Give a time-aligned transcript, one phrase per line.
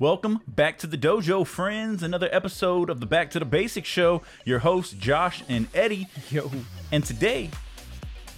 [0.00, 2.02] Welcome back to the dojo, friends.
[2.02, 4.22] Another episode of the Back to the Basics show.
[4.46, 6.08] Your hosts, Josh and Eddie.
[6.30, 6.50] Yo,
[6.90, 7.50] And today,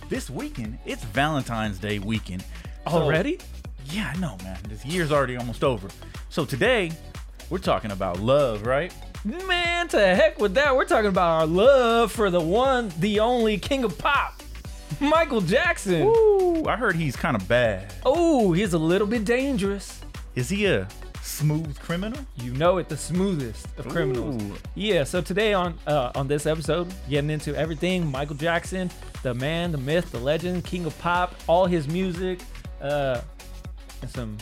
[0.09, 2.43] this weekend, it's Valentine's Day weekend.
[2.43, 3.39] So- already?
[3.87, 4.59] yeah, I know, man.
[4.69, 5.87] This year's already almost over.
[6.31, 6.91] So today,
[7.49, 8.93] we're talking about love, right?
[9.25, 10.75] Man, to heck with that.
[10.75, 14.43] We're talking about our love for the one, the only king of pop,
[14.99, 16.03] Michael Jackson.
[16.09, 17.95] Ooh, I heard he's kind of bad.
[18.05, 20.01] Oh, he's a little bit dangerous.
[20.35, 20.89] Is he a
[21.23, 22.19] smooth criminal?
[22.37, 24.43] You know it, the smoothest of criminals.
[24.43, 24.55] Ooh.
[24.75, 25.05] Yeah.
[25.05, 28.91] So today on uh, on this episode, getting into everything Michael Jackson,
[29.23, 32.41] the man, the myth, the legend, king of pop, all his music,
[32.81, 33.21] uh,
[34.03, 34.37] and some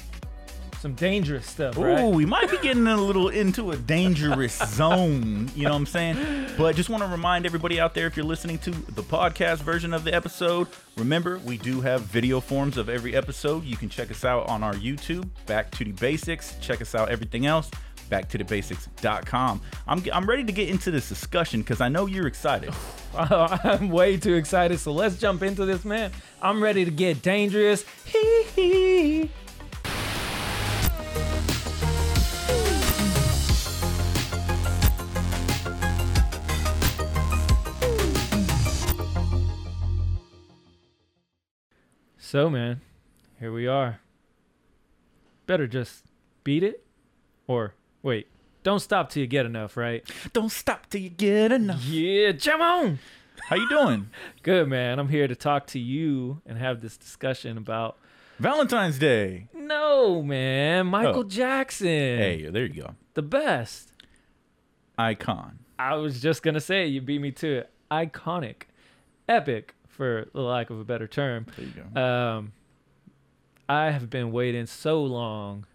[0.80, 1.76] some dangerous stuff.
[1.76, 2.04] Ooh, right?
[2.04, 5.50] we might be getting a little into a dangerous zone.
[5.54, 6.46] You know what I'm saying?
[6.56, 9.92] But just want to remind everybody out there if you're listening to the podcast version
[9.92, 13.64] of the episode, remember we do have video forms of every episode.
[13.64, 16.56] You can check us out on our YouTube, Back to the Basics.
[16.62, 17.70] Check us out everything else,
[18.10, 19.60] backtothebasics.com.
[19.86, 22.72] I'm, I'm ready to get into this discussion because I know you're excited.
[23.14, 24.80] I'm way too excited.
[24.80, 26.10] So let's jump into this, man.
[26.40, 27.84] I'm ready to get dangerous.
[28.06, 29.30] Hee hee.
[42.30, 42.80] So, man,
[43.40, 43.98] here we are.
[45.46, 46.04] Better just
[46.44, 46.84] beat it?
[47.48, 48.28] Or, wait,
[48.62, 50.08] don't stop till you get enough, right?
[50.32, 51.82] Don't stop till you get enough.
[51.84, 52.98] Yeah, jump on!
[53.48, 54.10] How you doing?
[54.44, 55.00] Good man.
[55.00, 57.96] I'm here to talk to you and have this discussion about
[58.38, 59.48] Valentine's Day.
[59.52, 61.24] no man, Michael Oh.
[61.24, 61.88] Jackson.
[61.88, 62.94] Hey, there you go.
[63.14, 63.92] the best.
[64.96, 65.58] Icon.
[65.80, 67.70] I was just gonna say you beat me to it.
[67.90, 68.62] Iconic,
[69.28, 71.44] epic, for the lack of a better term.
[71.58, 72.00] There you go.
[72.00, 72.52] Um,
[73.68, 75.66] I have been waiting so long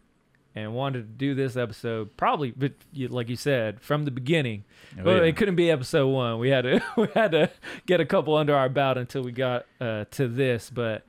[0.56, 4.64] and wanted to do this episode probably, but like you said, from the beginning.
[5.00, 5.24] Oh, well, yeah.
[5.26, 6.40] it couldn't be episode one.
[6.40, 7.52] We had to we had to
[7.86, 10.72] get a couple under our belt until we got uh, to this.
[10.72, 11.06] But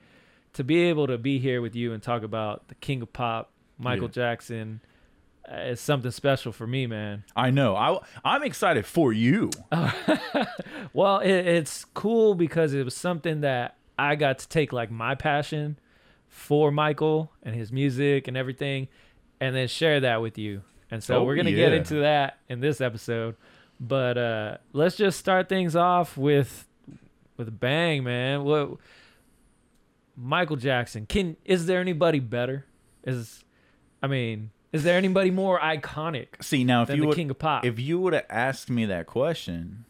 [0.52, 3.50] to be able to be here with you and talk about the king of pop,
[3.78, 4.12] Michael Yeah.
[4.12, 4.80] Jackson,
[5.50, 7.24] uh, is something special for me, man.
[7.36, 7.76] I know.
[7.76, 9.50] I, I'm excited for you.
[10.92, 15.14] Well, it, it's cool because it was something that I got to take like my
[15.14, 15.78] passion
[16.28, 18.88] for Michael and his music and everything,
[19.40, 20.62] and then share that with you.
[20.90, 23.36] And so Oh, we're gonna get into that in this episode.
[23.80, 26.66] But uh, let's just start things off with
[27.36, 28.44] with a bang, man.
[28.44, 28.78] What
[30.16, 31.06] Michael Jackson?
[31.06, 32.64] Can is there anybody better?
[33.04, 33.44] Is
[34.02, 37.38] I mean, is there anybody more iconic See now, if you the would, king of
[37.38, 37.64] pop?
[37.64, 39.84] if you would have asked me that question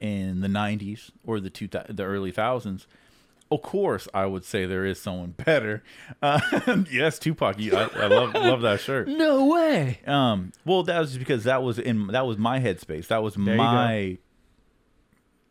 [0.00, 2.86] in the '90s or the two the early thousands,
[3.50, 5.82] of course I would say there is someone better.
[6.22, 6.38] Uh,
[6.90, 7.58] yes, Tupac.
[7.58, 9.08] You, I, I love love that shirt.
[9.26, 10.00] no way.
[10.06, 13.06] Um, well, that was just because that was in that was my headspace.
[13.08, 13.42] That was go.
[13.56, 14.18] my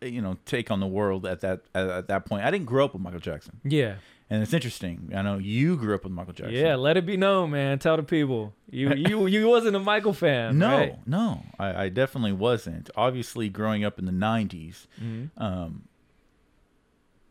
[0.01, 2.43] you know take on the world at that at, at that point.
[2.43, 3.95] I didn't grow up with Michael Jackson, Yeah.
[4.29, 5.11] And it's interesting.
[5.15, 6.55] I know you grew up with Michael Jackson.
[6.55, 7.79] Yeah, let it be known, man.
[7.79, 10.57] Tell the people you you you wasn't a Michael fan.
[10.57, 11.07] No, right?
[11.07, 12.89] no, I, I definitely wasn't.
[12.95, 15.29] Obviously, growing up in the '90s, Mhm.
[15.37, 15.83] um,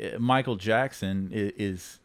[0.00, 2.00] eh, Michael Jackson is, is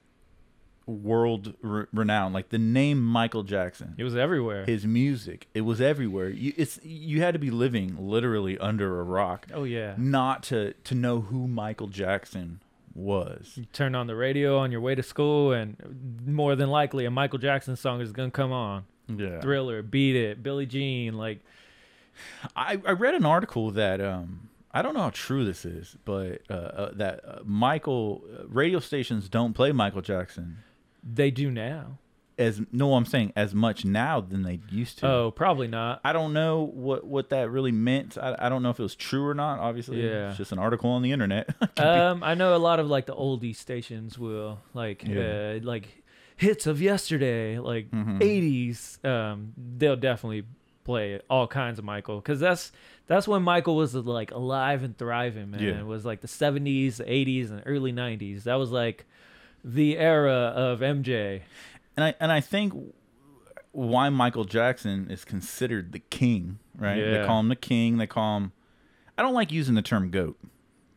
[0.86, 2.34] world re- renowned.
[2.34, 4.66] Like the name Michael Jackson, It was everywhere.
[4.66, 6.30] his music, it was everywhere.
[6.30, 9.94] You, it's you had to be living literally under a rock oh yeah.
[9.98, 12.62] not to to know who Michael Jackson
[12.94, 13.54] was.
[13.56, 17.12] You turn on the radio on your way to school, and more than likely a
[17.12, 18.86] Michael Jackson song is gonna come on.
[19.08, 21.40] Yeah, Thriller, Beat It, Billie Jean, like
[22.56, 26.42] I, I read an article that um I don't know how true this is, but
[26.50, 30.58] uh, uh, that uh, Michael uh, radio stations don't play Michael Jackson
[31.04, 31.98] they do now.
[32.38, 35.08] As no I'm saying as much now than they used to.
[35.08, 36.02] Oh, probably not.
[36.04, 38.18] I don't know what what that really meant.
[38.18, 39.60] I, I don't know if it was true or not.
[39.60, 40.30] Obviously, Yeah.
[40.30, 41.50] it's just an article on the internet.
[41.80, 45.58] um, I know a lot of like the oldie stations will like Yeah.
[45.58, 46.04] uh, like
[46.36, 48.20] hits of yesterday, like Mhm.
[48.20, 49.06] 80s.
[49.06, 50.44] Um, they'll definitely
[50.84, 52.72] play all kinds of Michael because that's
[53.08, 55.52] that's when Michael was like alive and thriving.
[55.52, 55.80] Man, Yeah.
[55.80, 58.44] it was like the 70s, 80s, and early 90s.
[58.44, 59.06] That was like
[59.64, 61.42] the era of MJ.
[61.96, 62.74] And I and I think
[63.72, 67.00] why Michael Jackson is considered the king, right?
[67.00, 67.98] They call him the king.
[67.98, 68.52] They call him.
[69.18, 70.38] I don't like using the term goat.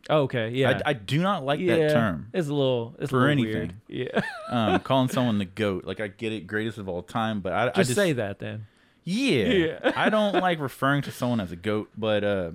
[0.09, 1.75] Oh, okay, yeah, I, I do not like yeah.
[1.75, 2.29] that term.
[2.33, 3.73] It's a little it's For a little anything.
[3.89, 4.13] Weird.
[4.13, 5.85] Yeah, um, calling someone the goat.
[5.85, 8.39] Like I get it, greatest of all time, but I I just, just say that
[8.39, 8.67] then.
[9.03, 9.91] Yeah, Yeah.
[9.95, 12.51] I don't like referring to someone as a goat, but uh,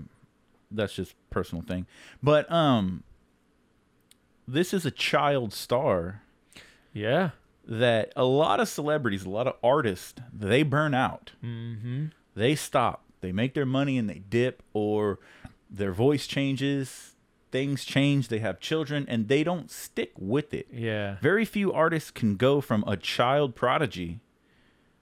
[0.71, 1.87] that's just personal thing.
[2.23, 3.05] But um,
[4.47, 6.23] this is a child star
[6.93, 7.31] Yeah,
[7.67, 11.33] that a lot of celebrities, a lot of artists, they burn out.
[11.45, 12.07] Mm-hmm.
[12.35, 13.05] They stop.
[13.21, 15.21] They make their money and they dip, or
[15.71, 17.15] their voice changes,
[17.53, 20.67] things change, they have children, and they don't stick with it.
[20.73, 21.17] Yeah.
[21.21, 24.21] Very few artists can go from a child prodigy,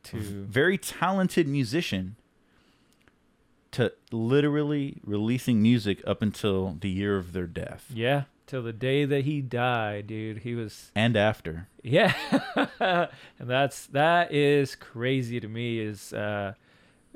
[0.04, 2.16] To very talented musician,
[3.72, 9.04] to literally releasing music up until the year of their death yeah, till the day
[9.04, 10.38] that he died, dude.
[10.38, 11.68] He was and after.
[11.82, 12.12] yeah,
[12.80, 13.08] and
[13.38, 15.78] that's that is crazy to me.
[15.78, 16.54] Is uh,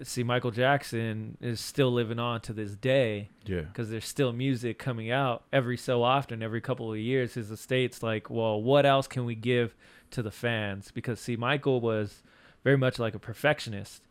[0.03, 3.31] see Michael Jackson is still living on to this day.
[3.47, 3.63] Yeah.
[3.63, 7.35] because there's still music coming out every so often, every couple of years.
[7.35, 9.75] His estate's like, well, what else can we give
[10.13, 10.91] to the fans?
[10.93, 12.23] Because see, Michael was
[12.63, 14.03] very much like a perfectionist.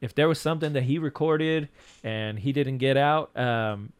[0.00, 1.68] If there was something that he recorded
[2.02, 3.92] and he didn't get out, um,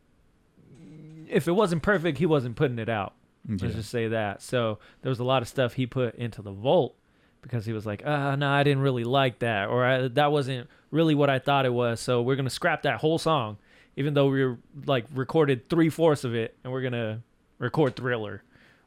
[1.31, 3.15] if it wasn't perfect, he wasn't putting it out.
[3.49, 3.57] Yeah.
[3.63, 4.43] Let's just say that.
[4.43, 6.95] So there was a lot of stuff he put into the vault
[7.43, 10.69] because he was like, ah, no, I didn't really like that, or I, that wasn't
[10.91, 12.01] really what I thought it was.
[12.01, 13.57] So we're gonna scrap that whole song,
[13.97, 17.23] even though we were like recorded three fourths of it, and we're gonna
[17.59, 18.43] record Thriller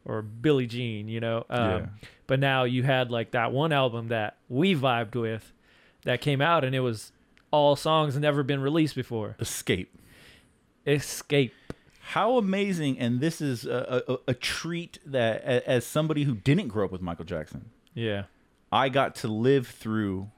[0.05, 1.45] or Billie Jean, you know.
[1.49, 1.85] Um, Yeah.
[2.27, 5.51] But now you had like that one album that we vibed with
[6.03, 7.11] that came out, and it was
[7.51, 9.35] all songs never been released before.
[9.39, 9.87] Xscape.
[10.85, 11.51] Xscape.
[12.07, 12.99] How amazing!
[12.99, 17.01] And this is a, a, a treat that, as somebody who didn't grow up with
[17.01, 18.23] Michael Jackson, Yeah.
[18.71, 20.31] I got to live through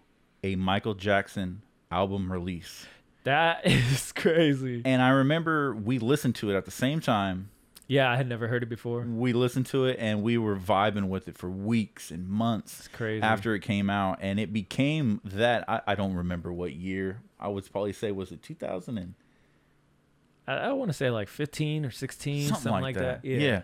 [0.44, 2.86] a Michael Jackson album release.
[3.24, 4.82] That is crazy.
[4.86, 7.50] And I remember we listened to it at the same time.
[7.88, 9.02] Yeah, I had never heard it before.
[9.02, 12.88] We listened to it and we were vibing with it for weeks and months It's
[12.90, 13.22] crazy.
[13.24, 14.18] after it came out.
[14.22, 15.64] And it became that.
[15.70, 17.22] I, I don't remember what year.
[17.40, 19.14] I would probably say, was it 2000 and
[20.48, 23.24] I, I want to say like 15 or 16, something, like, that.
[23.26, 23.64] Yeah.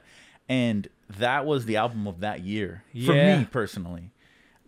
[0.50, 0.88] And
[1.18, 3.40] that was the album of that year for Yeah.
[3.40, 4.12] me personally.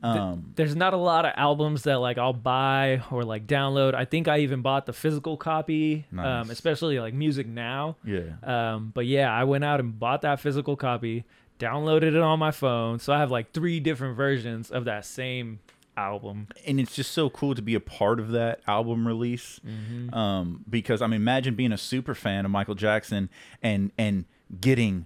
[0.02, 3.94] Um, There's not a lot of albums that like I'll buy or like download.
[3.96, 7.96] I think I even bought the physical copy, um, especially like Music Now.
[8.04, 8.34] yeah.
[8.44, 11.24] Um, but yeah, I went out and bought that physical copy,
[11.58, 13.00] downloaded it on my phone.
[13.00, 15.60] So I have like three different versions of that same
[15.98, 16.48] album.
[16.66, 20.14] and it's just so cool to be a part of that album release Mm-hmm.
[20.14, 23.30] um, because I mean, imagine being a super fan of Michael Jackson
[23.62, 24.26] and and
[24.62, 25.06] getting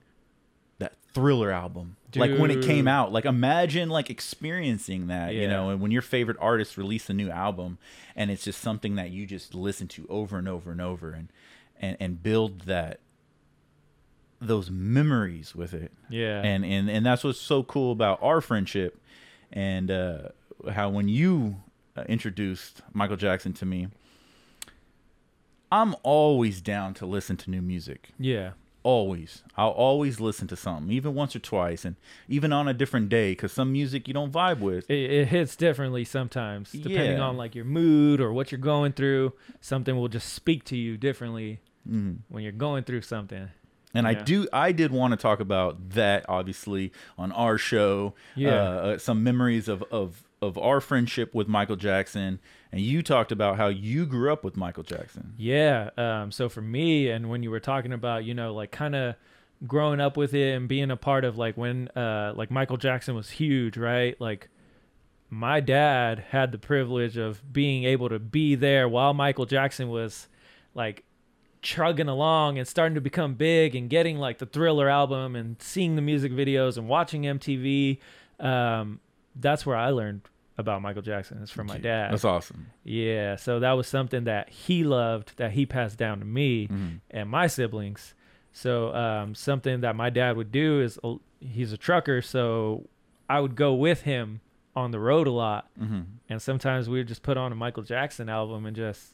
[0.79, 3.11] that Thriller album like when it came out.
[3.11, 7.29] Like imagine like experiencing that, you know, and when your favorite artist release a new
[7.29, 7.77] album
[8.15, 11.27] and it's just something that you just listen to over and over and over and
[11.79, 12.99] and and build that
[14.39, 16.41] those memories with it Yeah.
[16.43, 18.99] and and and that's what's so cool about our friendship
[19.51, 20.29] and uh
[20.71, 21.57] how when you
[21.95, 23.87] uh, introduced Michael Jackson to me
[25.71, 28.51] I'm always down to listen to new music yeah.
[28.83, 31.95] always I'll always listen to something even once or twice and
[32.29, 35.55] even on a different day cuz some music you don't vibe with It, it hits
[35.55, 37.23] differently sometimes, depending Yeah.
[37.27, 39.33] on like your mood or what you're going through.
[39.59, 41.59] Something will just speak to you differently
[41.89, 42.19] Mhm.
[42.29, 43.49] when you're going through something.
[43.93, 48.13] And I do, I did want to talk about that, obviously, on our show.
[48.35, 48.49] Yeah.
[48.49, 52.39] uh, uh, some memories of of of our friendship with Michael Jackson,
[52.71, 55.33] and you talked about how you grew up with Michael Jackson.
[55.37, 55.89] Yeah.
[55.97, 59.15] Um, so for me, and when you were talking about, you know, like kind of
[59.65, 63.15] growing up with it and being a part of like when, uh, like Michael Jackson
[63.15, 64.19] was huge, right?
[64.21, 64.49] Like
[65.29, 70.27] my dad had the privilege of being able to be there while Michael Jackson was
[70.73, 71.03] like
[71.61, 75.95] chugging along and starting to become big and getting like the Thriller album and seeing
[75.95, 77.99] the music videos and watching MTV.
[78.39, 78.99] Um,
[79.39, 80.21] that's where I learned
[80.57, 81.39] about Michael Jackson.
[81.43, 82.11] It's from my dad.
[82.11, 82.67] That's awesome.
[82.83, 86.99] Yeah, so that was something that he loved that he passed down to me Mhm.
[87.11, 88.15] and my siblings.
[88.53, 92.87] So um, something that my dad would do is uh, he's a trucker, so
[93.29, 94.41] I would go with him
[94.75, 97.83] on the road a lot, hmm and sometimes we would just put on a Michael
[97.83, 99.13] Jackson album and just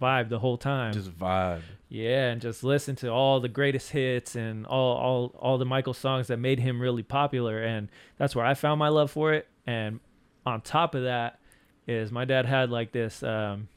[0.00, 0.92] vibe the whole time.
[0.92, 1.62] Just vibe.
[1.88, 5.94] yeah, and just listen to all the greatest hits and all all all the Michael
[5.94, 9.46] songs that made him really popular, and that's where I found my love for it.
[9.66, 10.00] And
[10.46, 11.38] on top of that,
[11.86, 13.22] is my dad had like this.
[13.22, 13.68] Um,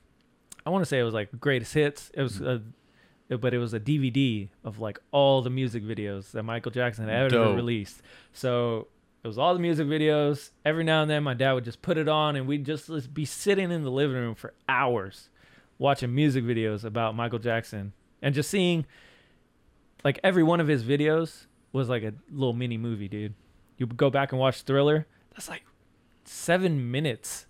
[0.65, 2.11] I want to say it was like greatest hits.
[2.13, 2.61] It was a,
[3.29, 7.13] but it was a DVD of like all the music videos that Michael Jackson had
[7.15, 7.55] ever Dope.
[7.55, 8.01] released.
[8.33, 8.87] So
[9.23, 10.49] it was all the music videos.
[10.65, 13.13] Every now and then, my dad would just put it on, and we'd just just
[13.13, 15.29] be sitting in the living room for hours
[15.81, 18.85] watching music videos about Michael Jackson and just seeing
[20.03, 23.33] like every one of his videos was like a little mini movie, dude.
[23.79, 25.63] You go back and watch Thriller, that's like
[26.23, 27.47] seven minutes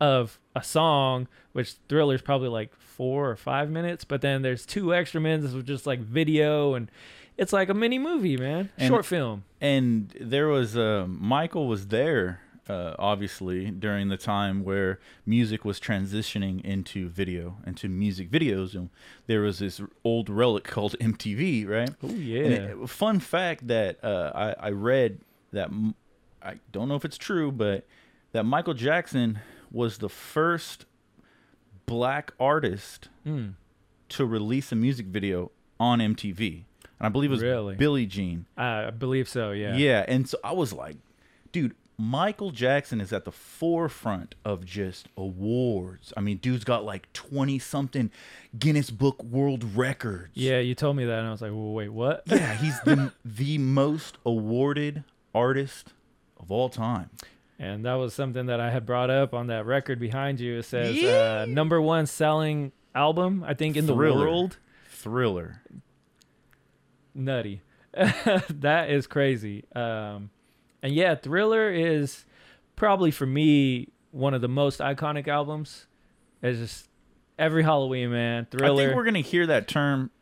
[0.00, 4.94] of a song, which Thriller's probably like four or five minutes, but then there's two
[4.94, 6.88] extra minutes of just like video and
[7.36, 8.70] It's like a mini movie, man.
[8.78, 9.42] And- Short film.
[9.60, 15.78] and there was uh, Michael was there uh, obviously during the time where music was
[15.78, 18.90] transitioning into video into music videos and
[19.26, 22.40] there was this old relic called MTV right Oh yeah.
[22.82, 25.20] it- fun fact that uh, I, I read
[25.52, 25.70] that
[26.42, 27.86] i don't know if it's true but
[28.32, 29.38] that Michael Jackson
[29.70, 30.84] was the first
[31.86, 33.54] black artist Mm.
[34.10, 36.62] to release a music video on MTV
[36.98, 37.74] and I believe it was Really?
[37.74, 39.50] Billie Jean I believe so.
[39.52, 39.76] Yeah.
[39.76, 40.04] yeah.
[40.06, 40.96] and so I was like,
[41.52, 46.12] dude, Michael Jackson is at the forefront of just awards.
[46.16, 48.10] I mean, dude's got like 20 something
[48.58, 50.32] Guinness Book World Records.
[50.34, 52.22] Yeah, you told me that, and I was like, well, wait, what?
[52.26, 55.94] Yeah, he's the the most awarded artist
[56.38, 57.08] of all time.
[57.58, 60.58] And that was something that I had brought up on that record behind you.
[60.58, 61.44] It says Yeah.
[61.44, 64.58] uh, number one selling album, I think, in the world.
[64.90, 65.62] Thriller.
[67.14, 67.62] Nutty.
[67.94, 69.64] that is crazy.
[69.74, 70.28] Um,
[70.86, 72.24] and yeah, Thriller is
[72.76, 75.86] probably for me one of the most iconic albums.
[76.40, 76.88] It's just
[77.36, 78.46] every Halloween, man.
[78.48, 78.82] Thriller.
[78.82, 80.12] I think we're going to hear that term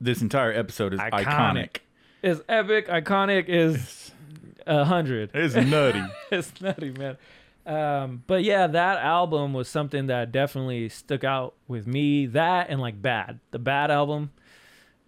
[0.00, 1.26] this entire episode is iconic.
[1.26, 1.76] Iconic.
[2.22, 2.88] is epic.
[2.88, 4.10] Iconic is
[4.66, 5.32] a hundred.
[5.34, 6.02] It's nutty.
[6.32, 7.18] it's nutty, man.
[7.66, 12.24] Um, but yeah, that album was something that definitely stuck out with me.
[12.24, 14.30] That and like Bad, the Bad album.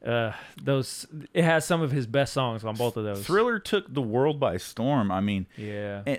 [0.05, 3.27] Uh, those it has some of his best songs on both of those.
[3.27, 5.11] Thriller took the world by storm.
[5.11, 6.03] I mean, Yeah.
[6.07, 6.19] and,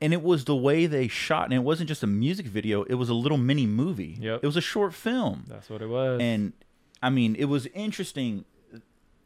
[0.00, 2.94] and- it was the way they shot and it wasn't just a music video it
[2.94, 4.40] was a little mini movie Yep.
[4.42, 6.20] it was a short film That's what it was.
[6.20, 6.52] and
[7.02, 8.44] i mean it was interesting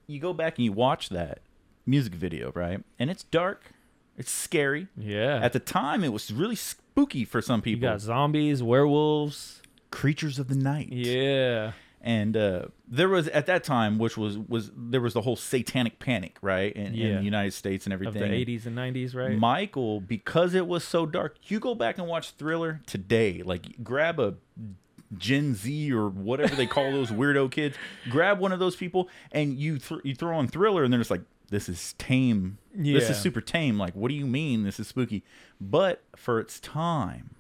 [0.07, 1.41] you go back and you watch that
[1.87, 3.73] music video right and it's dark
[4.17, 5.41] it's scary yeah.
[5.43, 9.61] at the time it was really spooky for some you people got zombies, werewolves.
[9.91, 11.73] creatures of the night Yeah.
[12.03, 15.99] And uh, there was at that time which was was there was the whole satanic
[15.99, 19.37] panic right in, in the united states and Of everything the 80s and 90s, right?
[19.37, 23.43] Michael, because it was so dark, you go back and watch Thriller today.
[23.45, 24.35] Like, grab a
[25.19, 27.77] Gen Z or whatever they call those weirdo kids.
[28.09, 31.11] Grab one of those people and you th- you throw on Thriller, and they're just
[31.11, 32.59] like, "This is tame.
[32.73, 33.77] This is super tame.
[33.77, 35.25] Like, what do you mean this is spooky?"
[35.61, 37.35] But for its time,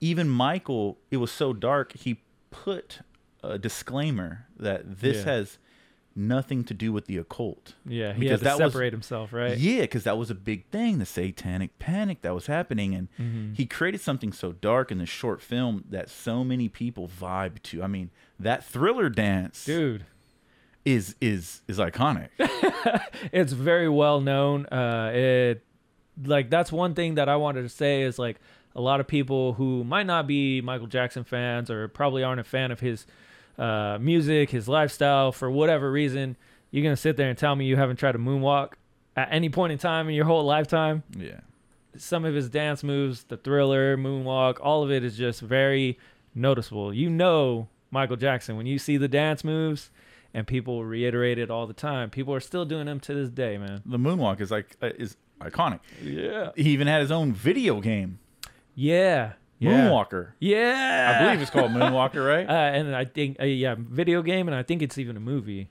[0.00, 1.92] even Michael, it was so dark.
[1.96, 3.00] He put
[3.42, 5.32] a disclaimer that this Yeah.
[5.32, 5.58] has
[6.16, 7.74] nothing to do with the occult.
[7.86, 9.56] yeah, he because had to that was- separate himself, right?
[9.56, 13.52] Yeah, because that was a big thing, the satanic panic that was happening, and Mm-hmm.
[13.54, 17.82] he created something so dark in this short film that so many people vibe to.
[17.82, 20.04] I mean, that thriller dance Dude,
[20.84, 22.28] is is is iconic.
[23.32, 24.66] it's very well known.
[24.66, 25.64] Uh, it
[26.24, 28.40] like that's one thing that I wanted to say is like
[28.74, 32.44] a lot of people who might not be Michael Jackson fans or probably aren't a
[32.44, 33.06] fan of his
[33.60, 36.36] uh, music, his lifestyle for whatever reason.
[36.72, 38.72] You're gonna sit there and tell me you haven't tried to moonwalk
[39.16, 41.02] at any point in time in your whole lifetime.
[41.16, 41.40] yeah,
[41.96, 45.98] Some of his dance moves, the thriller, moonwalk, all of it is just very
[46.34, 46.94] noticeable.
[46.94, 49.90] You know Michael Jackson when you see the dance moves,
[50.32, 52.08] and people reiterate it all the time.
[52.08, 53.82] People are still doing them to this day, man.
[53.84, 55.80] the moonwalk is like uh, is iconic.
[56.02, 56.50] Yeah.
[56.54, 58.20] He even had his own video game,
[58.76, 59.32] Yeah.
[59.60, 59.88] Yeah.
[59.88, 60.32] Moonwalker.
[60.40, 61.14] Yeah.
[61.16, 62.48] I believe it's called Moonwalker, right?
[62.50, 65.70] Uh, and I think, uh, yeah, video game, and I think it's even a movie.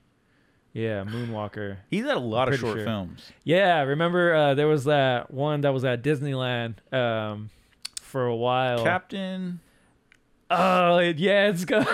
[0.72, 1.77] Yeah, Moonwalker.
[1.89, 2.86] He's had a lot of short sure.
[2.86, 3.31] films.
[3.43, 7.50] Yeah, remember uh, there was that one that was at Disneyland um,
[8.00, 8.84] for a while.
[8.84, 9.60] Captain
[10.50, 11.86] oh, yeah, it's go-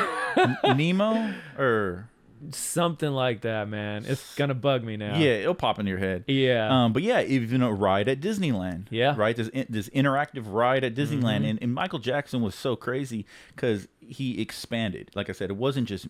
[0.75, 2.09] Nemo, or
[2.51, 4.05] something like that, man.
[4.05, 5.17] It's gonna bug me now.
[5.17, 6.25] yeah, it'll pop in your head.
[6.27, 6.67] Yeah.
[6.85, 8.87] Um, but yeah, even a ride at Disneyland.
[8.89, 9.11] Yeah.
[9.11, 9.19] Mm-hmm.
[9.21, 9.35] Right.
[9.35, 13.25] This this interactive ride at Disneyland, and, and Michael Jackson was so crazy
[13.55, 15.11] because he expanded.
[15.15, 16.07] Like I said, it wasn't just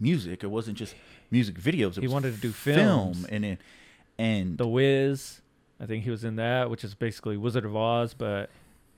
[0.00, 0.42] music.
[0.44, 0.94] It wasn't just
[1.30, 1.96] music videos.
[1.96, 3.24] It He wanted to do film, films.
[3.26, 3.58] and it,
[4.18, 5.40] and the Wiz.
[5.80, 8.48] I think he was in that, which is basically Wizard of Oz, but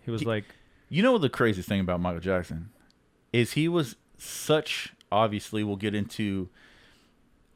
[0.04, 0.44] he was He- like,
[0.90, 2.68] you know the craziest thing about Michael Jackson
[3.32, 4.92] is he was such.
[5.10, 6.48] Obviously, we'll get into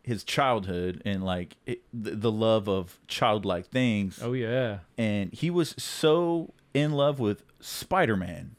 [0.03, 4.19] his childhood and like it, the, the love of childlike things.
[4.23, 8.57] oh yeah, and he was so in love with Spider-Man.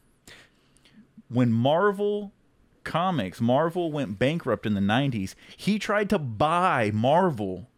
[1.30, 2.34] When Marvel
[2.84, 7.70] Comics, Marvel went bankrupt in the 90s, he tried to buy Marvel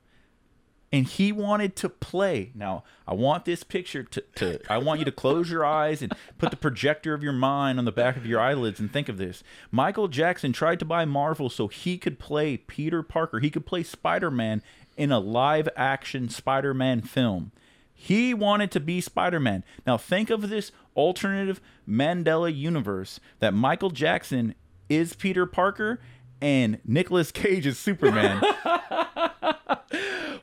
[0.93, 2.51] and he wanted to play.
[2.53, 6.13] Now, I want this picture to, to I want you to close your eyes and
[6.37, 9.17] put the projector of your mind on the back of your eyelids and think of
[9.17, 9.43] this.
[9.71, 13.39] Michael Jackson tried to buy Marvel so he could play Peter Parker.
[13.39, 14.61] He could play Spider-Man
[14.95, 17.51] in a live action Spider-Man film.
[17.91, 19.63] He wanted to be Spider Man.
[19.87, 21.59] Now, think of this alternative
[21.89, 24.55] Mandela universe that Michael Jackson
[24.89, 26.01] is Peter Parker
[26.43, 28.41] and Nicolas Cage is Superman.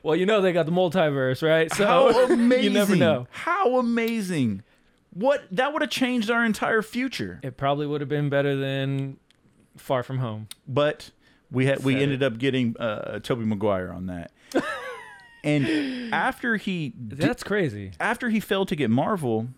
[0.03, 1.71] Well, you know they got the multiverse, right?
[1.71, 2.63] So How amazing!
[2.63, 3.27] you never know.
[3.29, 4.63] How amazing!
[5.13, 7.39] What that would have changed our entire future.
[7.43, 9.17] It probably would have been better than
[9.77, 10.47] Far From Home.
[10.67, 11.11] But
[11.51, 14.31] we had we Said ended up getting uh, Tobey Maguire on that.
[15.43, 17.91] and after he di- That's crazy.
[17.99, 19.49] after he failed to get Marvel,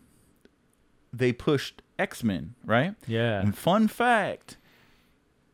[1.14, 2.96] they pushed X Men, right?
[3.08, 3.40] Yeah.
[3.40, 4.58] And fun fact,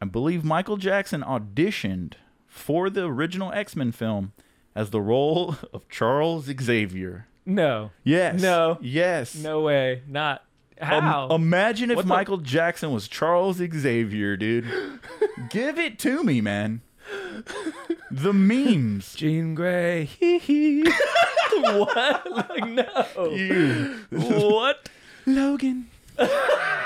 [0.02, 2.14] I believe Michael Jackson auditioned
[2.48, 4.34] for the original X Men film
[4.76, 7.28] as the role of Charles Xavier.
[7.46, 7.92] No.
[8.04, 8.42] Yes.
[8.42, 8.78] No.
[8.82, 9.36] Yes.
[9.36, 10.04] No way.
[10.08, 10.44] Not
[10.80, 11.28] Um, how.
[11.30, 14.66] imagine if What the- Michael Jackson was Charles Xavier, dude.
[15.50, 16.82] Give it to me, man.
[18.12, 19.16] The memes.
[19.16, 20.06] Jean Grey.
[20.06, 20.84] Hee hee.
[21.62, 22.32] what?
[22.32, 23.32] Like no.
[23.34, 24.00] You.
[24.12, 24.90] what?
[25.26, 25.88] Logan.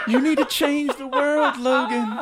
[0.07, 2.19] You need to change the world, Logan.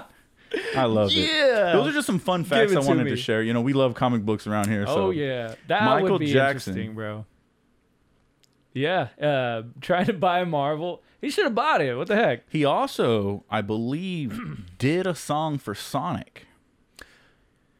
[0.75, 1.15] I love it.
[1.15, 1.73] Yeah.
[1.73, 3.11] Those are just some fun facts I to wanted me.
[3.11, 3.41] to share.
[3.41, 4.85] You know, we love comic books around here.
[4.85, 5.55] So oh yeah.
[5.67, 6.73] That Michael would be Jackson.
[6.73, 7.25] interesting, bro.
[8.73, 9.07] Yeah.
[9.21, 11.01] Uh, trying to buy Marvel.
[11.21, 11.95] He should have bought it.
[11.95, 12.43] What the heck?
[12.49, 14.39] he also, I believe,
[14.77, 16.47] did a song for Sonic.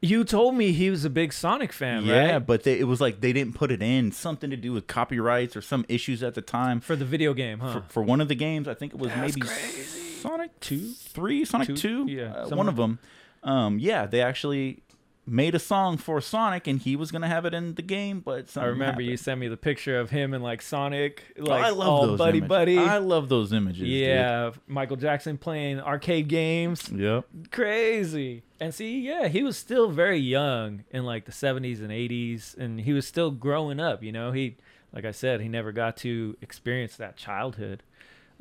[0.04, 2.40] You told me he was a big Sonic fan, Yeah, right?
[2.40, 4.12] but they, it was like they didn't put it in.
[4.12, 6.80] Something to do with copyrights or some issues at the time.
[6.82, 7.82] For the video game, huh?
[7.82, 10.11] For, for one of the games, I think it was That's maybe crazy.
[10.22, 12.06] Sonic Two, Three, Sonic Two?
[12.08, 12.58] Yeah, uh, somewhere.
[12.58, 13.00] one of them.
[13.44, 14.84] Um, yeah, they actually
[15.28, 18.44] made a song for Sonic, and he was gonna have it in the game, but
[18.44, 19.20] I something remember you happened.
[19.20, 22.18] sent me the picture of him and like Sonic, Oh, like I love all those
[22.18, 22.50] buddy images.
[22.50, 22.78] buddy.
[22.80, 23.80] I love those images.
[23.82, 23.88] dude.
[23.90, 26.90] yeah, Michael Jackson playing arcade games.
[26.92, 27.26] Yep.
[27.52, 28.44] Crazy.
[28.60, 32.82] And see, yeah, he was still very young in like the 70s and 80s and
[32.82, 34.32] he was still growing up, you know.
[34.32, 34.58] He
[34.94, 37.82] like I said, he never got to experience that childhood.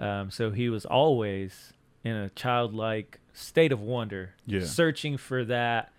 [0.00, 4.64] Um, so he was always in a childlike state of wonder, Yeah.
[4.64, 5.92] searching for that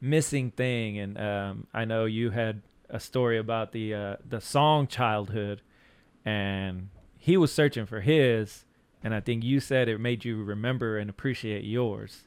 [0.00, 4.86] missing thing and um, I know you had a story about the uh, the song
[4.86, 5.60] childhood
[6.24, 6.88] and
[7.18, 8.64] he was searching for his
[9.02, 12.22] and I think you said it made you remember and appreciate yours.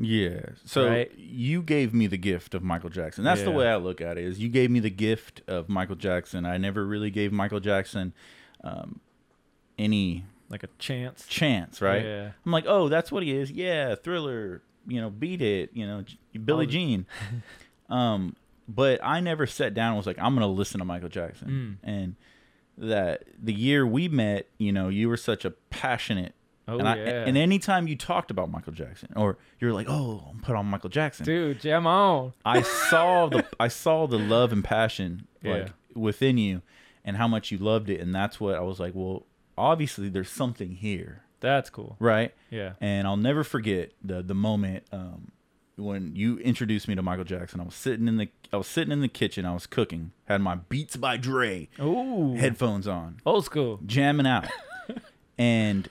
[0.00, 0.40] Yeah.
[0.64, 1.10] So Right?
[1.16, 3.22] you gave me the gift of Michael Jackson.
[3.24, 4.24] That's the way I look at it.
[4.24, 6.44] Is you gave me the gift of Michael Jackson.
[6.44, 8.12] I never really gave Michael Jackson
[8.62, 9.00] um,
[9.78, 11.26] any Like a chance.
[11.26, 12.04] chance, right?
[12.04, 12.30] Yeah.
[12.44, 13.50] I'm like, oh, that's what he is.
[13.50, 14.62] Yeah, Thriller.
[14.86, 15.70] You know, Beat It.
[15.74, 16.04] You know,
[16.44, 16.70] Billie Oh.
[16.70, 17.06] Jean.
[17.88, 18.36] um,
[18.68, 21.78] but I never sat down and was like, I'm gonna listen to Michael Jackson.
[21.84, 21.88] Mm.
[21.88, 22.16] And
[22.78, 26.34] that the year we met, you know, you were such a passionate.
[26.68, 27.24] Oh and I, yeah.
[27.26, 30.90] and anytime you talked about Michael Jackson, or you're like, "Oh, I'm put on Michael
[30.90, 32.32] Jackson," Dude, jam on.
[32.44, 35.68] I saw the I saw the love and passion like Yeah.
[35.94, 36.62] within you,
[37.04, 38.94] and how much you loved it, and that's what I was like.
[38.96, 39.26] Well,
[39.58, 41.96] obviously, there's something here, That's cool.
[41.98, 42.34] right?
[42.50, 42.72] Yeah.
[42.80, 45.32] And I'll never forget the the moment um,
[45.76, 47.60] when you introduced me to Michael Jackson.
[47.60, 49.44] I was sitting in the I was sitting in the kitchen.
[49.44, 52.34] I was cooking, had my Beats by Dre Ooh.
[52.34, 53.80] headphones on, Old school.
[53.84, 54.46] jamming out,
[55.38, 55.88] and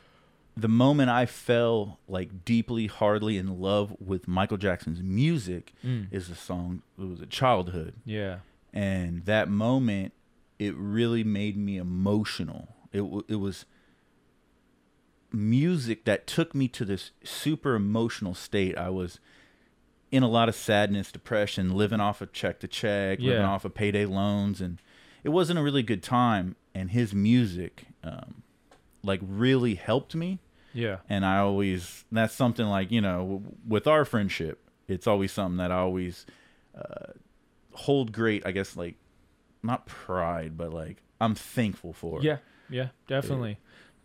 [0.58, 6.08] the moment I fell like deeply, hardly in love with Michael Jackson's music Mm.
[6.12, 6.82] is the song.
[6.98, 8.38] It was a childhood, Yeah.
[8.74, 10.14] and that moment
[10.58, 12.70] it really made me emotional.
[12.96, 13.66] It it was
[15.32, 18.78] music that took me to this super emotional state.
[18.78, 19.20] I was
[20.12, 23.74] in a lot of sadness, depression, living off of check to check, living off of
[23.74, 24.82] payday loans, and
[25.24, 26.56] it wasn't a really good time.
[26.74, 28.44] And his music, um,
[29.02, 30.40] like, really helped me.
[30.74, 30.98] Yeah.
[31.10, 35.72] And I always that's something like you know with our friendship, it's always something that
[35.72, 36.26] I always
[36.78, 37.14] uh,
[37.74, 38.46] hold great.
[38.46, 38.96] I guess like
[39.64, 42.22] not pride, but like I'm thankful for.
[42.22, 42.38] Yeah.
[42.70, 42.90] Yeah.
[43.08, 43.58] Definitely.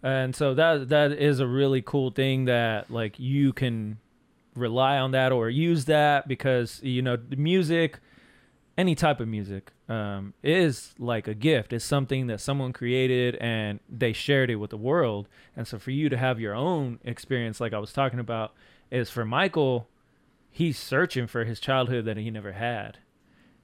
[0.03, 3.99] And so that that is a really cool thing that like you can
[4.55, 8.01] rely on that or use that because you know the music
[8.81, 11.75] any type of music um, is like a gift.
[11.75, 15.29] It's something that someone created and they shared it with the world.
[15.55, 18.55] And so for you to have your own experience, like I was talking about,
[18.91, 19.89] is for Michael,
[20.51, 22.99] he's searching for his childhood that he never had.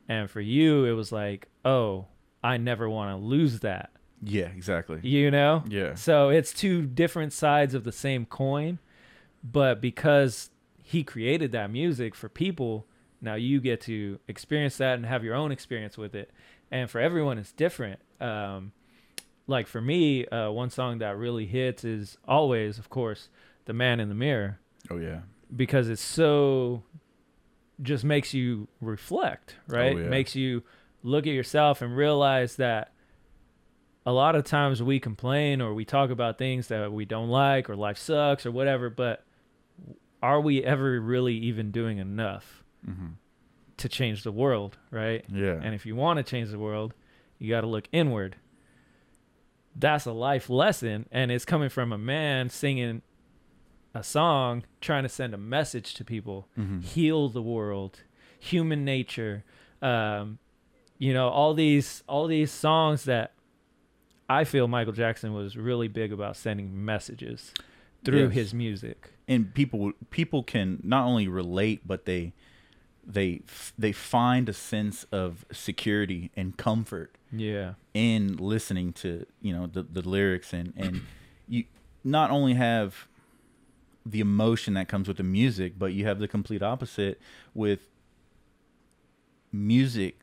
[0.06, 2.08] And for you, it was like, oh,
[2.44, 3.90] I never want to lose that.
[4.28, 5.00] Yeah, exactly.
[5.02, 5.62] You know?
[5.68, 5.94] Yeah.
[5.94, 8.78] So it's two different sides of the same coin.
[9.44, 10.50] But because
[10.82, 12.86] he created that music for people,
[13.20, 16.30] now you get to experience that and have your own experience with it.
[16.70, 18.00] And for everyone, it's different.
[18.20, 18.72] Um,
[19.46, 23.28] like for me, uh, one song that really hits is always, of course,
[23.66, 24.58] The Man in the Mirror,
[24.90, 25.20] Oh yeah.
[25.54, 26.82] because it's so
[27.80, 29.94] just makes you reflect, right?
[29.94, 30.08] Oh, yeah.
[30.08, 30.62] Makes you
[31.04, 32.92] look at yourself and realize that
[34.06, 37.68] a lot of times we complain or we talk about things that we don't like
[37.68, 39.24] or life sucks or whatever, but
[40.22, 43.08] are we ever really even doing enough hmm
[43.78, 45.26] to change the world, right?
[45.28, 45.60] Yeah.
[45.62, 46.94] And if you want to change the world,
[47.38, 48.36] you got to look inward.
[49.78, 53.02] That's a life lesson, and it's coming from a man singing
[53.94, 56.82] a song trying to send a message to people Mhm.
[56.82, 58.00] heal the world
[58.38, 59.42] human nature
[59.80, 60.38] um
[60.98, 63.32] you know all these all these songs that
[64.28, 67.52] i feel michael jackson was really big about sending messages
[68.04, 68.32] through Yes.
[68.34, 72.32] his music and people people can not only relate but they
[73.06, 73.40] they
[73.78, 79.82] they find a sense of security and comfort yeah in listening to you know the,
[79.82, 81.02] the lyrics and and
[81.48, 81.64] you
[82.04, 83.06] not only have
[84.04, 87.20] the emotion that comes with the music but you have the complete opposite
[87.54, 87.88] with
[89.52, 90.18] music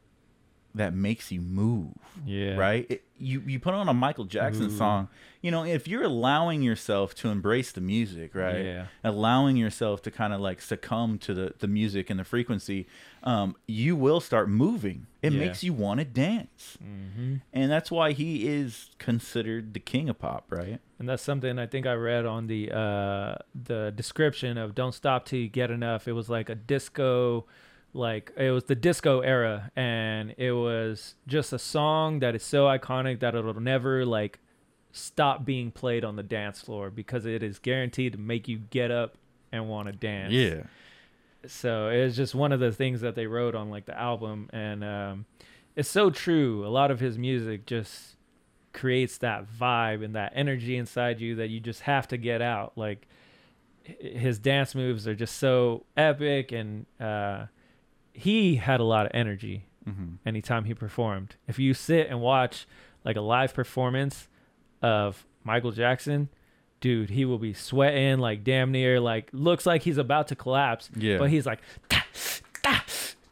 [0.76, 1.94] that makes you move
[2.26, 4.78] yeah right it, you you put on a michael jackson Ooh.
[4.78, 5.08] song
[5.42, 10.10] you know if you're allowing yourself to embrace the music right yeah allowing yourself to
[10.12, 12.88] kind of like succumb to the, the music and the frequency,
[13.24, 15.08] um, you will start moving.
[15.22, 15.40] It Yeah.
[15.40, 16.78] makes you want to dance.
[16.82, 20.80] hmm And that's why he is considered the king of pop, right?
[21.00, 23.36] and that's something i think i read on the uh
[23.70, 27.46] the description of don't stop till you get enough it was like a disco
[27.94, 32.66] like it was the disco era and it was just a song that is so
[32.66, 34.40] iconic that it'll never like
[34.92, 38.92] stop being played on the dance floor because it is guaranteed to make you get
[38.92, 39.16] up
[39.52, 40.34] and want to dance.
[40.34, 40.64] Yeah.
[41.46, 44.84] so it's just one of the things that they wrote on like the album and
[44.84, 45.26] um
[45.76, 46.66] it's so true.
[46.68, 48.16] A lot of his music just
[48.74, 52.74] creates that vibe and that energy inside you that you just have to get out.
[52.76, 53.08] Like
[53.84, 57.46] his dance moves are just so epic and uh
[58.14, 62.66] he had a lot of energy hmm anytime he performed if you sit and watch
[63.04, 64.28] like a live performance
[64.82, 66.30] of michael jackson
[66.80, 70.90] dude he will be sweating like damn near like looks like he's about to collapse
[70.96, 71.18] Yeah.
[71.18, 72.00] but he's like "Da,
[72.62, 72.80] da,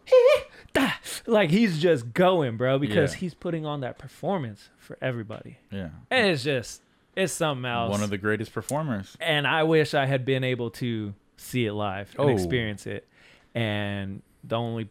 [0.06, 0.38] hee,
[0.74, 0.90] da."
[1.28, 3.20] like he's just going bro because Yeah.
[3.20, 5.90] he's putting on that performance for everybody yeah.
[6.10, 6.82] and it's just
[7.16, 9.16] it's something else One of the greatest performers.
[9.22, 12.34] and i wish i had been able to see it live and Oh.
[12.34, 13.08] experience it
[13.56, 14.90] and the only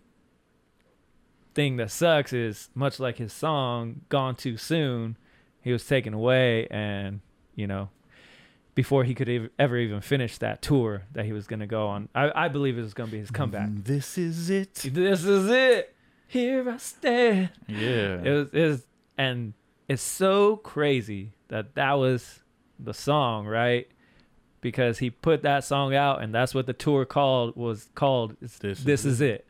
[1.55, 5.17] thing that sucks is much like his song gone too soon
[5.61, 7.21] he was taken away and
[7.57, 7.89] you know
[8.77, 11.89] before he could ev- ever even finish that tour that he was going to go
[11.89, 14.75] on I, I believe it was going to be his comeback This is it.
[14.75, 15.95] this is it
[16.29, 18.21] here i stand Yeah.
[18.23, 18.87] it was, it was
[19.19, 19.55] and
[19.89, 22.41] it's so crazy that that was
[22.79, 23.89] the song right
[24.61, 28.59] because he put that song out and that's what the tour called was called This
[28.59, 29.47] this, Is is, it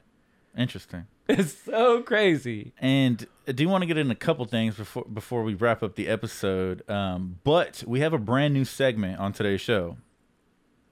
[0.56, 1.06] Interesting.
[1.28, 5.42] it's so crazy And I do want to get in a couple things before before
[5.42, 6.88] we wrap up the episode.
[6.88, 9.96] Um, but we have a brand new segment on today's show.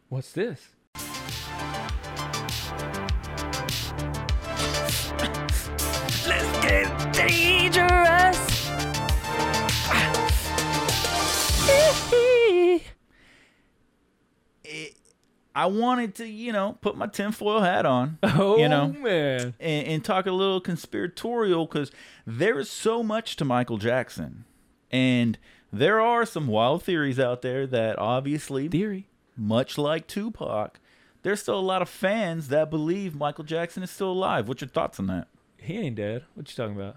[0.09, 0.71] what's this
[15.59, 18.19] I wanted to, you know, put my tinfoil hat on.
[18.23, 21.91] oh You know, man and, and talk a little conspiratorial because
[22.27, 24.45] there is so much to Michael Jackson.
[24.91, 25.39] And
[25.73, 30.81] there are some wild theories out there that obviously, theory much like Tupac,
[31.23, 34.49] there's still a lot of fans that believe Michael Jackson is still alive.
[34.49, 35.29] What's your thoughts on that?
[35.61, 36.97] he ain't dead what you talking about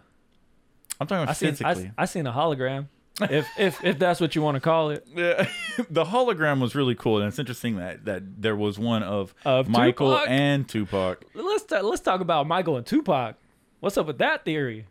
[1.00, 1.92] I'm talking I about seen, physically.
[1.98, 2.88] I, I seen a hologram
[3.20, 5.48] if if if that's what you want to call it Yeah,
[5.90, 9.68] the hologram was really cool, and it's interesting that that there was one of, Of
[9.68, 10.30] Michael Tupac?
[10.30, 11.26] and Tupac.
[11.36, 13.36] let's ta- let's talk about Michael and Tupac.
[13.80, 14.86] What's up with that theory?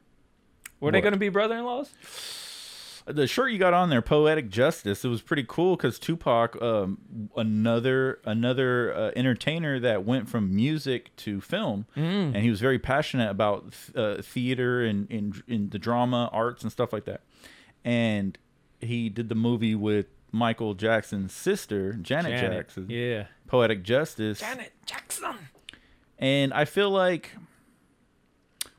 [0.81, 1.91] Were they going to be brother-in-laws?
[3.07, 6.99] The shirt you got on there, "Poetic Justice," it was pretty cool because Tupac, um,
[7.37, 12.35] another another uh, entertainer that went from music to film, Mm.
[12.35, 16.71] and he was very passionate about uh, theater and in in the drama, arts, and
[16.71, 17.23] stuff like that.
[17.85, 18.37] And
[18.81, 23.27] he did the movie with Michael Jackson's sister, Janet, Jackson, Yeah.
[23.47, 25.35] "Poetic Justice." Janet Jackson.
[26.19, 27.31] And I feel like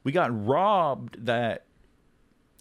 [0.03, 1.65] we got robbed that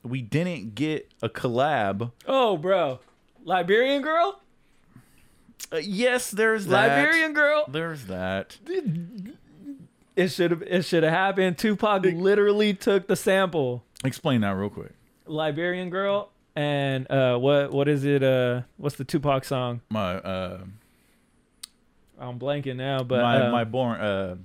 [0.03, 2.13] we didn't get a collab.
[2.27, 3.01] Oh, bro.
[3.45, 4.41] Liberian girl?
[5.73, 6.89] Uh, yes, there's that.
[6.89, 7.65] Liberian girl?
[7.69, 8.59] There's that.
[10.17, 11.59] It should have it should have happened.
[11.59, 13.85] Tupac literally took the sample.
[14.05, 14.93] Explain that real quick.
[15.31, 19.81] Liberian girl and uh what what is it uh what's the Tupac song?
[19.91, 20.59] My uh,
[22.19, 24.37] I'm blanking now, but my uh, my born uh,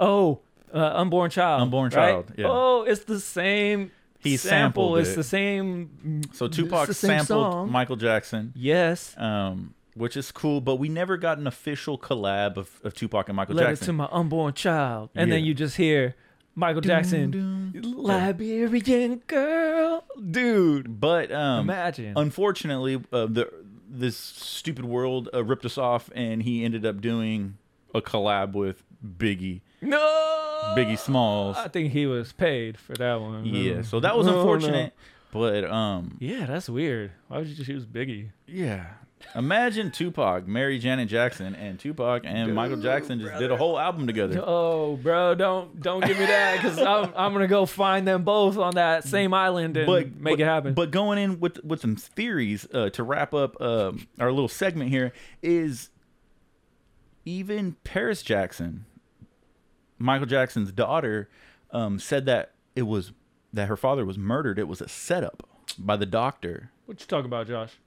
[0.00, 0.40] Oh,
[0.72, 1.62] uh, unborn child.
[1.62, 2.12] Unborn right?
[2.12, 2.46] Child, yeah.
[2.48, 3.90] Oh, it's the same.
[4.20, 4.94] He sample.
[4.94, 5.16] sampled It's it.
[5.16, 6.22] the same.
[6.32, 7.70] so Tupac same sampled song.
[7.72, 8.52] Michael Jackson.
[8.56, 9.14] Yes.
[9.18, 10.60] Um, which is cool.
[10.60, 13.86] But we never got an official collab of, of Tupac and Michael Letter Jackson.
[13.86, 16.14] to my unborn child, and then you just hear
[16.58, 17.92] Michael Jackson, Dun, dun.
[17.96, 21.00] Liberian girl, dude.
[21.00, 22.14] But um, Imagine.
[22.16, 23.48] unfortunately, uh, the
[23.88, 27.56] this stupid world uh, ripped us off, and he ended up doing
[27.94, 31.56] a collab with Biggie, no, Biggie Smalls.
[31.56, 33.44] I think he was paid for that one.
[33.46, 34.38] Yeah, so that was Oh, no.
[34.40, 34.92] unfortunate.
[35.30, 37.12] But um, Yeah, that's weird.
[37.28, 38.30] Why would you just use Biggie?
[38.46, 38.86] yeah.
[39.34, 44.06] Imagine Tupac, Mary Janet Jackson, and Tupac and Michael Jackson just did a whole album
[44.06, 44.44] together.
[44.48, 48.56] Oh, bro, don't don't give me that because I'm I'm gonna go find them both
[48.56, 50.74] on that same island and but make but, it happen.
[50.74, 54.90] But going in with with some theories uh, to wrap up um, our little segment
[54.90, 55.90] here is
[57.24, 58.86] even Paris Jackson,
[59.98, 61.28] Michael Jackson's daughter,
[61.70, 63.12] um, said that it was
[63.52, 64.58] that her father was murdered.
[64.58, 65.46] It was a setup
[65.78, 66.70] by the doctor.
[66.86, 67.78] what you talking about, Josh?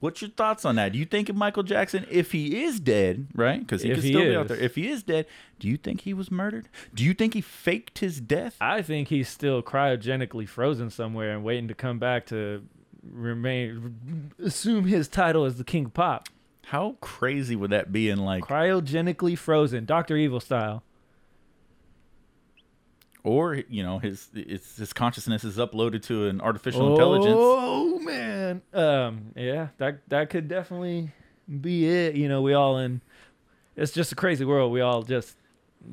[0.00, 0.92] What's your thoughts on that?
[0.92, 3.60] Do you think Michael Jackson, if he is dead, right?
[3.60, 4.56] Because he If could he still be out there.
[4.56, 5.26] If he is dead,
[5.58, 6.68] do you think he was murdered?
[6.94, 8.56] Do you think he faked his death?
[8.60, 12.62] I think he's still cryogenically frozen somewhere and waiting to come back to
[13.02, 16.28] remain assume his title as the king of pop.
[16.66, 18.08] How crazy would that be?
[18.08, 20.82] In like, Cryogenically frozen, Doctor Evil style.
[23.24, 27.36] Or you know, his it's, his consciousness is uploaded to an artificial intelligence.
[27.38, 28.62] Oh man.
[28.72, 31.10] Um yeah, that that could definitely
[31.60, 32.14] be it.
[32.16, 33.00] You know, we all in
[33.76, 34.72] it's just a crazy world.
[34.72, 35.36] We all just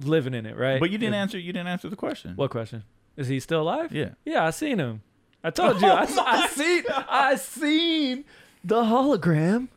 [0.02, 0.80] living in it, right?
[0.80, 1.40] But you didn't It- answer.
[1.40, 2.34] You didn't answer the question.
[2.36, 2.84] What question?
[3.16, 3.92] Is he still alive?
[3.94, 4.10] Yeah.
[4.26, 5.02] Yeah, I seen him.
[5.44, 5.88] I told you.
[5.92, 8.26] I, I seen I seen
[8.64, 9.70] the hologram,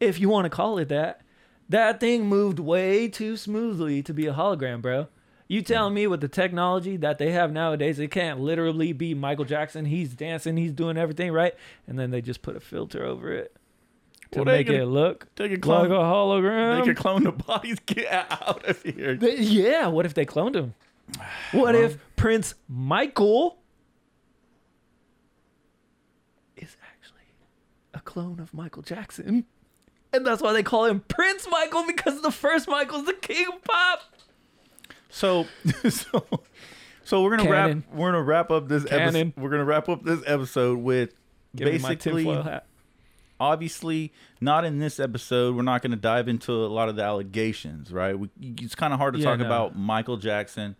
[0.00, 1.22] if you want to call it that.
[1.70, 5.08] That thing moved way too smoothly to be a hologram, bro.
[5.50, 9.46] You telling me with the technology that they have nowadays, it can't literally be Michael
[9.46, 9.86] Jackson.
[9.86, 11.54] He's dancing, he's doing everything right,
[11.86, 13.56] and then they just put a filter over it
[14.32, 15.90] to Well, make can- it look They like clone.
[15.90, 16.78] a hologram.
[16.80, 17.78] they could clone the bodies.
[17.86, 19.16] Get out of here.
[19.16, 20.74] They- yeah, what if they cloned him?
[21.52, 23.58] What Well- if Prince Michael
[26.56, 27.32] is actually
[27.94, 29.46] a clone of Michael Jackson?
[30.12, 33.62] And that's why they call him Prince Michael because the first Michael's the king of
[33.64, 34.00] pop.
[35.08, 35.46] So,
[35.88, 36.24] so,
[37.04, 37.84] so we're gonna Canon.
[37.88, 37.94] wrap.
[37.98, 39.16] We're gonna wrap up this Canon.
[39.16, 39.32] episode.
[39.42, 41.14] We're gonna wrap up this episode with
[41.56, 42.66] Give me my basically hat.
[43.40, 47.02] obviously not in this episode we're not going to dive into a lot of the
[47.02, 49.46] allegations right we, it's kind of hard to Yeah, talk no.
[49.46, 50.76] about michael jackson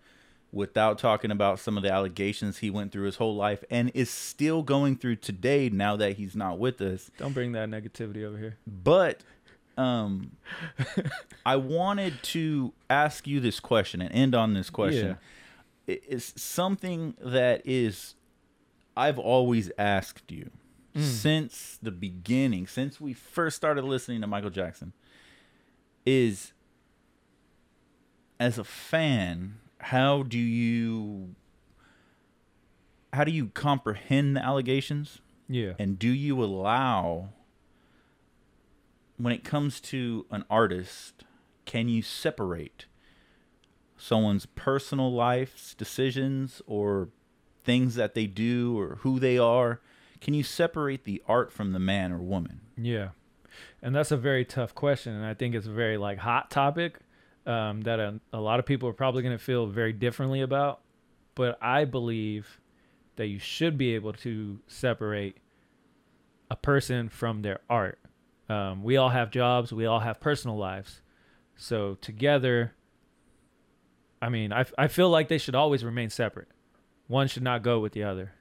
[0.53, 4.11] without talking about some of the allegations he went through his whole life and is
[4.11, 8.37] still going through today now that he's not with us Don't bring that negativity over
[8.37, 8.57] here.
[8.67, 9.23] but
[9.79, 10.33] um
[11.47, 15.17] i wanted to ask you this question and end on this question
[15.87, 18.15] It- it's something that is
[18.97, 20.51] i've always asked you
[20.97, 21.03] Mm.
[21.03, 24.95] since the beginning since we first started listening to michael jackson
[26.07, 26.53] is
[28.41, 31.35] as a fan how do you
[33.13, 35.73] how do you comprehend the allegations Yeah.
[35.79, 37.29] and do you allow
[39.19, 41.25] when it comes to an artist
[41.65, 42.87] can you separate
[43.97, 47.09] someone's personal life's decisions or
[47.65, 49.81] things that they do or who they are
[50.21, 53.11] can you separate the art from the man or woman Yeah,
[53.83, 56.99] and that's a very tough question, and I think it's a very like hot topic
[57.47, 60.81] um, that a, a lot of people are probably going to feel very differently about.
[61.35, 62.61] But I believe
[63.17, 65.39] that you should be able to separate
[66.51, 67.99] a person from their art.
[68.49, 71.01] Um, we all have jobs, we all have personal lives,
[71.57, 72.73] so together.
[74.23, 76.49] I mean, I, I feel like they should always remain separate.
[77.07, 78.33] One should not go with the other.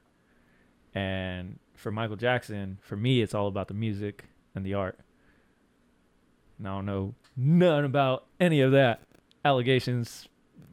[0.95, 4.97] And for Michael Jackson, for me, it's all about the music and the art.
[6.57, 9.01] And I don't know none about any of that.
[9.45, 10.27] Allegations,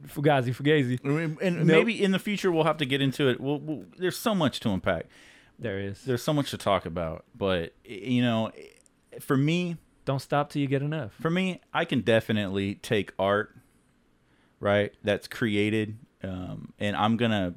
[0.07, 0.99] fugazi, fugazi.
[1.03, 1.65] and and Nope.
[1.67, 4.59] maybe in the future we'll have to get into it we'll, we'll, there's so much
[4.61, 5.05] to unpack
[5.59, 6.03] There is.
[6.03, 8.51] there's so much to talk about but you know
[9.21, 11.13] for me Don't stop till you get enough.
[11.19, 13.55] for me, I can definitely take art,
[14.59, 17.55] right, that's created, um, and I'm gonna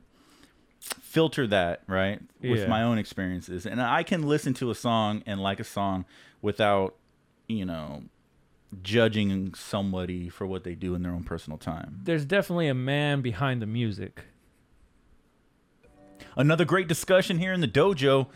[0.81, 2.67] filter that right with Yeah.
[2.69, 6.05] my own experiences, and I can listen to a song and like a song
[6.41, 6.95] without,
[7.49, 8.05] you know,
[8.83, 12.01] judging somebody for what they do in their own personal time.
[12.05, 14.25] There's definitely a man behind the music.
[16.37, 18.29] Another great discussion here in the dojo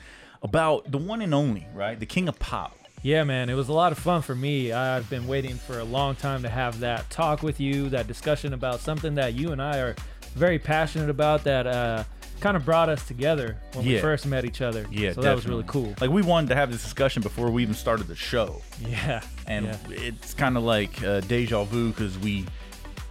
[0.43, 2.77] about the one and only, right, the king of pop.
[3.03, 4.71] Yeah, man, it was a lot of fun for me.
[4.73, 8.53] I've been waiting for a long time to have that talk with you, that discussion
[8.53, 9.97] about something that you and I are
[10.37, 12.05] very passionate about that uh,
[12.41, 14.87] kind of brought us together when we first met each other.
[14.91, 15.95] Yeah, so that was really cool.
[16.01, 19.67] Like we wanted to have this discussion before we even started the show, Yeah, and
[19.67, 19.77] yeah.
[19.89, 22.47] it's kind of like uh, deja vu because we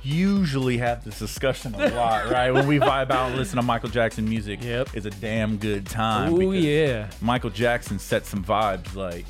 [0.04, 2.52] usually have this discussion a lot, right?
[2.52, 4.90] When we vibe out and listen to Michael Jackson music, Yep.
[4.96, 6.34] it's a damn good time.
[6.34, 9.26] Oh yeah, Michael Jackson set some vibes like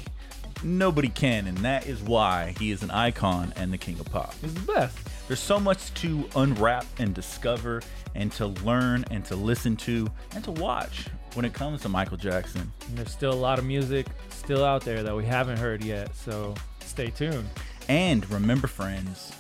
[0.64, 4.34] nobody can, and that is why he is an icon and the king of pop.
[4.42, 4.98] he's the best.
[5.28, 7.82] There's so much to unwrap and discover
[8.16, 12.18] and to learn and to listen to and to watch when it comes to Michael
[12.18, 12.70] Jackson.
[12.90, 16.14] And there's still a lot of music still out there that we haven't heard yet.
[16.16, 17.48] So stay tuned.
[17.88, 19.32] And remember, friends,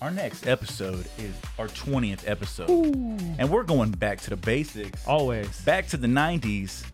[0.00, 2.70] our next episode is our 20th episode.
[3.38, 5.60] And we're going back to the basics, Always.
[5.62, 6.84] back to the 90s.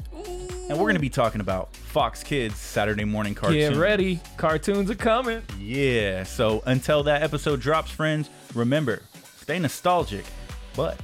[0.68, 3.70] And we're going to be talking about Fox Kids Saturday morning cartoons.
[3.70, 4.20] Get ready.
[4.36, 5.42] Cartoons are coming.
[5.58, 6.22] Yeah.
[6.24, 9.02] So until that episode drops, friends, remember,
[9.36, 10.24] stay nostalgic.
[10.74, 10.98] But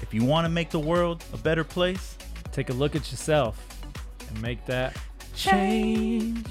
[0.00, 2.16] if you want to make the world a better place,
[2.52, 3.64] Take a look at yourself
[4.28, 4.96] and make that
[5.34, 6.46] change.